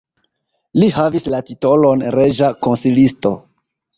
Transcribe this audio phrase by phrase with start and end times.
[0.83, 3.35] Li havis la titolon reĝa konsilisto.